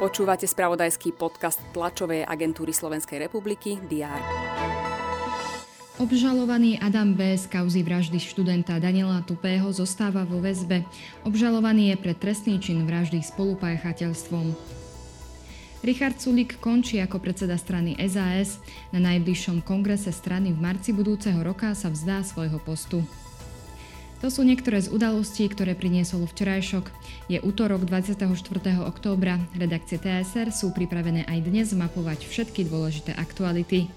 Počúvate 0.00 0.48
spravodajský 0.48 1.12
podcast 1.12 1.60
tlačovej 1.76 2.24
agentúry 2.24 2.72
Slovenskej 2.72 3.20
republiky 3.28 3.76
DR. 3.84 4.16
Obžalovaný 6.00 6.80
Adam 6.80 7.12
B. 7.12 7.36
z 7.36 7.44
kauzy 7.52 7.84
vraždy 7.84 8.16
študenta 8.16 8.80
Daniela 8.80 9.20
Tupého 9.20 9.68
zostáva 9.68 10.24
vo 10.24 10.40
väzbe. 10.40 10.88
Obžalovaný 11.28 11.92
je 11.92 11.96
pre 12.00 12.16
trestný 12.16 12.56
čin 12.56 12.88
vraždy 12.88 13.20
spolupáchateľstvom. 13.20 14.56
Richard 15.84 16.16
Sulik 16.16 16.56
končí 16.56 16.96
ako 17.04 17.20
predseda 17.20 17.60
strany 17.60 18.00
SAS. 18.08 18.64
Na 18.96 19.04
najbližšom 19.04 19.60
kongrese 19.60 20.08
strany 20.08 20.56
v 20.56 20.64
marci 20.64 20.96
budúceho 20.96 21.44
roka 21.44 21.76
sa 21.76 21.92
vzdá 21.92 22.24
svojho 22.24 22.56
postu. 22.64 23.04
To 24.20 24.28
sú 24.28 24.44
niektoré 24.44 24.76
z 24.84 24.92
udalostí, 24.92 25.48
ktoré 25.48 25.72
priniesol 25.72 26.28
včerajšok. 26.28 26.92
Je 27.32 27.40
útorok 27.40 27.88
24. 27.88 28.28
októbra. 28.84 29.40
Redakcie 29.56 29.96
TSR 29.96 30.52
sú 30.52 30.76
pripravené 30.76 31.24
aj 31.24 31.38
dnes 31.40 31.72
mapovať 31.72 32.28
všetky 32.28 32.68
dôležité 32.68 33.16
aktuality. 33.16 33.88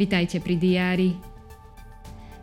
Vitajte 0.00 0.40
pri 0.40 0.56
diári. 0.56 1.10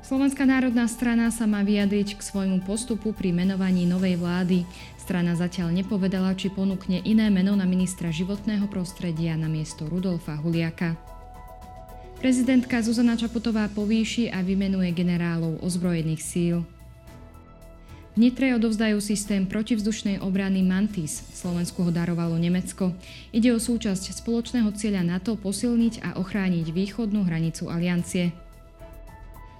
Slovenská 0.05 0.45
národná 0.45 0.85
strana 0.85 1.34
sa 1.34 1.49
má 1.49 1.66
vyjadriť 1.66 2.20
k 2.20 2.22
svojmu 2.22 2.70
postupu 2.70 3.17
pri 3.17 3.34
menovaní 3.34 3.89
novej 3.89 4.22
vlády. 4.22 4.70
Strana 5.02 5.34
zatiaľ 5.34 5.73
nepovedala, 5.73 6.38
či 6.38 6.53
ponúkne 6.53 7.02
iné 7.02 7.34
meno 7.34 7.58
na 7.58 7.66
ministra 7.66 8.13
životného 8.13 8.70
prostredia 8.70 9.34
na 9.34 9.50
miesto 9.50 9.89
Rudolfa 9.89 10.38
Huliaka. 10.38 10.94
Prezidentka 12.22 12.77
Zuzana 12.86 13.17
Čaputová 13.17 13.66
povýši 13.73 14.30
a 14.30 14.45
vymenuje 14.45 14.94
generálov 14.94 15.66
ozbrojených 15.66 16.22
síl. 16.22 16.61
V 18.13 18.22
Nitre 18.22 18.53
odovzdajú 18.53 19.02
systém 19.02 19.49
protivzdušnej 19.49 20.22
obrany 20.22 20.62
Mantis. 20.62 21.26
Slovensku 21.34 21.81
ho 21.81 21.90
darovalo 21.90 22.38
Nemecko. 22.38 22.94
Ide 23.33 23.50
o 23.50 23.58
súčasť 23.58 24.14
spoločného 24.22 24.69
cieľa 24.78 25.02
NATO 25.02 25.33
posilniť 25.33 26.06
a 26.06 26.09
ochrániť 26.22 26.69
východnú 26.69 27.25
hranicu 27.25 27.73
aliancie. 27.73 28.30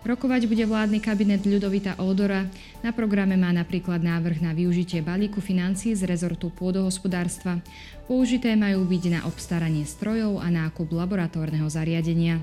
Rokovať 0.06 0.46
bude 0.46 0.70
vládny 0.70 1.02
kabinet 1.02 1.42
Ľudovita 1.50 1.98
Ódora. 1.98 2.46
Na 2.86 2.94
programe 2.94 3.42
má 3.42 3.50
napríklad 3.50 4.06
návrh 4.06 4.46
na 4.46 4.54
využitie 4.54 5.02
balíku 5.02 5.42
financií 5.42 5.98
z 5.98 6.06
rezortu 6.06 6.54
pôdohospodárstva. 6.54 7.58
Použité 8.06 8.54
majú 8.54 8.86
byť 8.86 9.04
na 9.18 9.20
obstaranie 9.26 9.88
strojov 9.88 10.38
a 10.44 10.54
nákup 10.54 10.94
laboratórneho 10.94 11.66
zariadenia. 11.74 12.38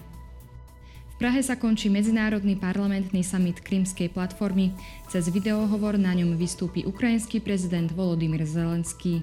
Prahe 1.20 1.44
sa 1.44 1.52
končí 1.52 1.92
medzinárodný 1.92 2.56
parlamentný 2.56 3.20
summit 3.20 3.60
Krymskej 3.60 4.08
platformy. 4.08 4.72
Cez 5.12 5.28
videohovor 5.28 6.00
na 6.00 6.16
ňom 6.16 6.32
vystúpi 6.32 6.88
ukrajinský 6.88 7.44
prezident 7.44 7.92
Volodymyr 7.92 8.48
Zelenský. 8.48 9.20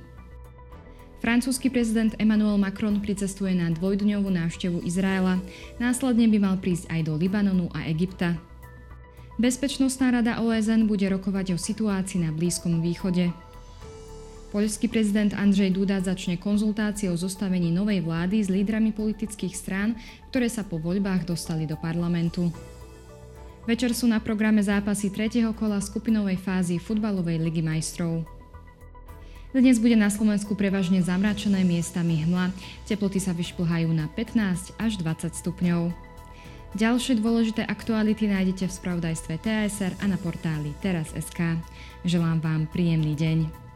Francúzsky 1.25 1.73
prezident 1.73 2.13
Emmanuel 2.21 2.61
Macron 2.61 3.01
pricestuje 3.01 3.57
na 3.57 3.73
dvojdňovú 3.73 4.29
návštevu 4.29 4.85
Izraela, 4.85 5.41
následne 5.81 6.29
by 6.29 6.37
mal 6.37 6.55
prísť 6.61 6.85
aj 6.93 7.01
do 7.09 7.17
Libanonu 7.17 7.73
a 7.73 7.89
Egypta. 7.89 8.37
Bezpečnostná 9.41 10.13
rada 10.13 10.37
OSN 10.45 10.85
bude 10.85 11.09
rokovať 11.09 11.53
o 11.53 11.61
situácii 11.61 12.21
na 12.21 12.29
Blízkom 12.29 12.77
východe. 12.77 13.33
Poľský 14.58 14.89
prezident 14.89 15.38
Andrzej 15.38 15.69
Duda 15.69 16.02
začne 16.02 16.33
konzultácie 16.33 17.13
o 17.13 17.16
zostavení 17.19 17.69
novej 17.69 18.02
vlády 18.02 18.41
s 18.41 18.50
lídrami 18.50 18.89
politických 18.89 19.53
strán, 19.53 19.94
ktoré 20.33 20.49
sa 20.49 20.66
po 20.66 20.81
voľbách 20.81 21.30
dostali 21.30 21.69
do 21.69 21.77
parlamentu. 21.77 22.49
Večer 23.69 23.94
sú 23.94 24.09
na 24.09 24.17
programe 24.17 24.58
zápasy 24.66 25.14
tretieho 25.14 25.53
kola 25.53 25.77
skupinovej 25.77 26.41
fázy 26.41 26.81
futbalovej 26.81 27.38
ligy 27.38 27.61
majstrov. 27.61 28.25
Dnes 29.53 29.77
bude 29.77 29.94
na 29.94 30.09
Slovensku 30.09 30.58
prevažne 30.58 31.05
zamračené 31.05 31.61
miestami 31.61 32.25
hmla, 32.25 32.49
teploty 32.89 33.21
sa 33.21 33.38
vyšplhajú 33.38 33.94
na 33.94 34.09
15 34.09 34.73
až 34.81 34.98
20 34.98 35.37
stupňov. 35.37 35.93
Ďalšie 36.73 37.21
dôležité 37.21 37.61
aktuality 37.61 38.26
nájdete 38.26 38.65
v 38.65 38.73
spravodajstve 38.73 39.37
TSR 39.37 40.02
a 40.02 40.05
na 40.10 40.17
portáli 40.17 40.73
teraz.sk. 40.81 41.61
Želám 42.10 42.42
vám 42.42 42.65
príjemný 42.73 43.14
deň. 43.14 43.67